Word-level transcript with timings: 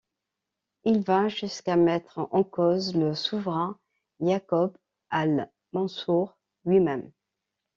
Il 0.83 1.01
va 1.03 1.29
jusqu'à 1.29 1.75
mettre 1.75 2.27
en 2.31 2.43
cause 2.43 2.95
le 2.95 3.13
souverain 3.13 3.77
Ya'qub 4.19 4.75
al-Mansur 5.11 6.35
lui-même. 6.65 7.11